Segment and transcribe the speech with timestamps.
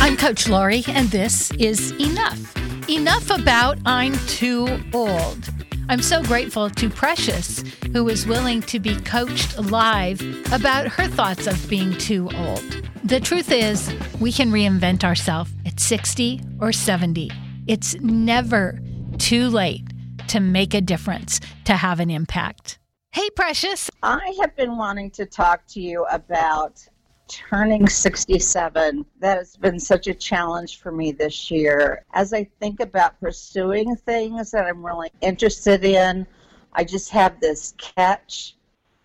[0.00, 2.88] I'm Coach Laurie, and this is Enough.
[2.88, 5.50] Enough about I'm too old.
[5.90, 10.20] I'm so grateful to Precious, who is willing to be coached live
[10.52, 12.62] about her thoughts of being too old.
[13.04, 17.30] The truth is, we can reinvent ourselves at 60 or 70.
[17.66, 18.78] It's never
[19.18, 19.84] too late
[20.28, 22.78] to make a difference, to have an impact.
[23.12, 23.90] Hey, Precious.
[24.02, 26.86] I have been wanting to talk to you about
[27.28, 29.04] turning 67.
[29.20, 32.04] That has been such a challenge for me this year.
[32.12, 36.26] As I think about pursuing things that I'm really interested in,
[36.72, 38.56] I just have this catch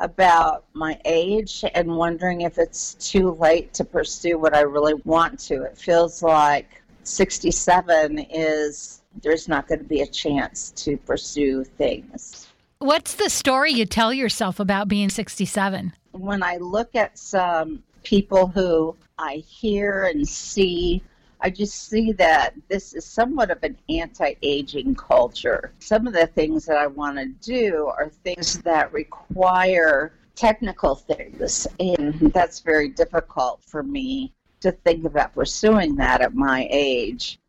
[0.00, 5.38] about my age and wondering if it's too late to pursue what I really want
[5.40, 5.62] to.
[5.62, 12.48] It feels like 67 is there's not going to be a chance to pursue things.
[12.78, 15.94] What's the story you tell yourself about being 67?
[16.12, 21.02] When I look at some people who I hear and see,
[21.40, 25.72] I just see that this is somewhat of an anti aging culture.
[25.80, 31.66] Some of the things that I want to do are things that require technical things,
[31.80, 37.40] and that's very difficult for me to think about pursuing that at my age.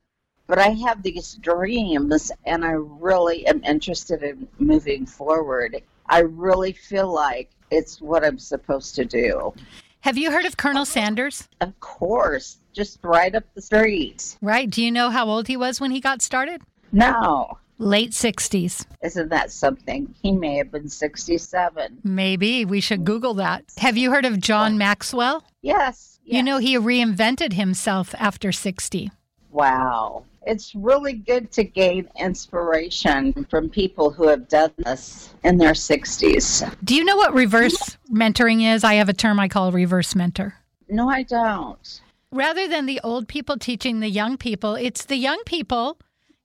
[0.48, 5.84] But I have these dreams, and I really am interested in moving forward.
[6.08, 9.54] I really feel like it's what I'm supposed to do.
[10.02, 11.48] Have you heard of Colonel Sanders?
[11.60, 14.38] Of course, just right up the street.
[14.42, 14.70] Right.
[14.70, 16.62] Do you know how old he was when he got started?
[16.92, 17.58] No.
[17.80, 18.86] Late 60s.
[19.04, 20.14] Isn't that something?
[20.22, 22.00] He may have been 67.
[22.04, 22.66] Maybe.
[22.66, 23.66] We should Google that.
[23.78, 25.44] Have you heard of John Maxwell?
[25.62, 26.20] Yes.
[26.24, 26.38] yes.
[26.38, 29.12] You know, he reinvented himself after 60.
[29.52, 30.24] Wow.
[30.48, 36.74] It's really good to gain inspiration from people who have done this in their 60s.
[36.84, 38.84] Do you know what reverse mentoring is?
[38.84, 40.56] I have a term I call reverse mentor.
[40.88, 42.02] No, I don't.
[42.32, 46.00] Rather than the old people teaching the young people, it's the young people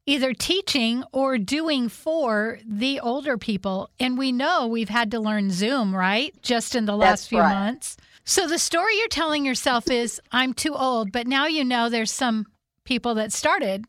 [0.04, 3.88] either teaching or doing for the older people.
[4.00, 6.34] And we know we've had to learn Zoom, right?
[6.42, 7.54] Just in the last That's few right.
[7.54, 7.96] months.
[8.24, 12.12] So the story you're telling yourself is I'm too old, but now you know there's
[12.12, 12.46] some
[12.84, 13.84] people that started,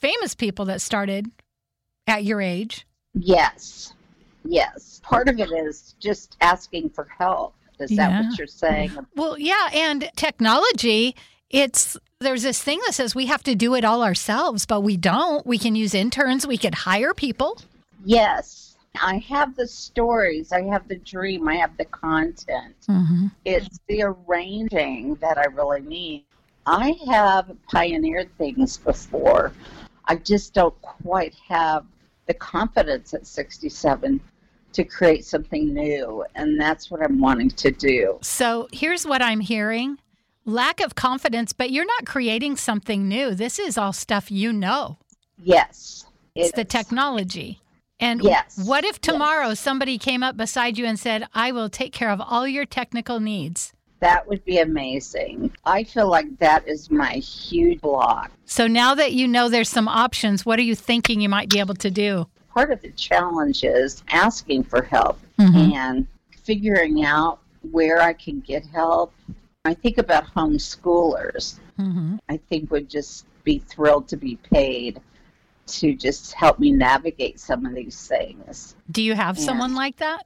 [0.00, 1.30] famous people that started
[2.06, 2.86] at your age.
[3.14, 3.92] Yes.
[4.44, 5.00] Yes.
[5.02, 7.54] Part of it is just asking for help.
[7.78, 8.90] Is that what you're saying?
[9.14, 11.14] Well, yeah, and technology,
[11.48, 14.96] it's there's this thing that says we have to do it all ourselves, but we
[14.96, 15.46] don't.
[15.46, 17.58] We can use interns, we could hire people.
[18.04, 18.76] Yes.
[19.00, 22.74] I have the stories, I have the dream, I have the content.
[22.88, 23.26] Mm-hmm.
[23.44, 26.24] It's the arranging that I really need.
[26.66, 29.52] I have pioneered things before.
[30.08, 31.84] I just don't quite have
[32.26, 34.20] the confidence at 67
[34.72, 38.18] to create something new, and that's what I'm wanting to do.
[38.22, 39.98] So here's what I'm hearing
[40.44, 43.34] lack of confidence, but you're not creating something new.
[43.34, 44.96] This is all stuff you know.
[45.36, 46.06] Yes.
[46.34, 47.60] It's it the technology.
[48.00, 48.58] And Yes.
[48.64, 52.20] what if tomorrow somebody came up beside you and said, I will take care of
[52.20, 53.72] all your technical needs?
[54.00, 55.52] That would be amazing.
[55.64, 58.30] I feel like that is my huge block.
[58.44, 61.58] So now that you know there's some options, what are you thinking you might be
[61.58, 62.28] able to do?
[62.54, 65.72] Part of the challenge is asking for help Mhm.
[65.74, 66.06] and
[66.44, 67.40] figuring out
[67.72, 69.12] where I can get help.
[69.64, 71.58] I think about homeschoolers.
[71.78, 72.16] Mm-hmm.
[72.28, 75.00] I think would just be thrilled to be paid
[75.66, 78.74] to just help me navigate some of these things.
[78.90, 79.44] Do you have Yeah.
[79.44, 80.24] someone like that?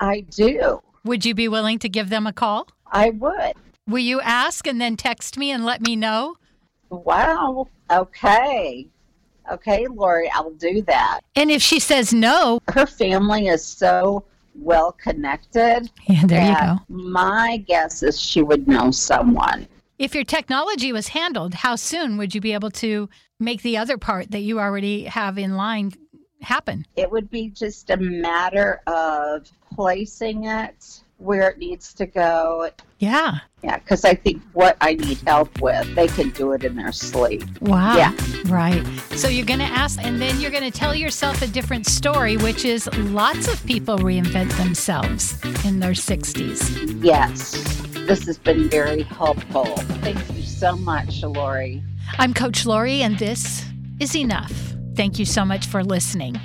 [0.00, 0.80] I do.
[1.04, 2.68] Would you be willing to give them a call?
[2.92, 3.54] I would.
[3.88, 6.36] Will you ask and then text me and let me know?
[6.90, 7.68] Wow.
[7.90, 8.86] Okay.
[9.50, 11.20] Okay, Lori, I'll do that.
[11.34, 15.90] And if she says no, Her family is so well connected.
[16.06, 16.76] yeah, there you go.
[16.88, 19.66] My guess is she would know someone.
[19.98, 23.08] If your technology was handled, how soon would you be able to
[23.40, 25.92] make the other part that you already have in line
[26.40, 26.86] happen?
[26.96, 32.70] It would be just a matter of placing it where it needs to go.
[32.98, 33.38] Yeah.
[33.62, 36.92] Yeah, because I think what I need help with, they can do it in their
[36.92, 37.44] sleep.
[37.60, 37.96] Wow.
[37.96, 38.12] Yeah.
[38.46, 38.84] Right.
[39.16, 42.36] So you're going to ask, and then you're going to tell yourself a different story,
[42.36, 47.02] which is lots of people reinvent themselves in their 60s.
[47.04, 47.52] Yes,
[48.06, 49.64] this has been very helpful.
[50.02, 51.82] Thank you so much, Lori.
[52.18, 53.64] I'm Coach Lori, and this
[54.00, 54.52] is Enough.
[54.96, 56.38] Thank you so much for listening.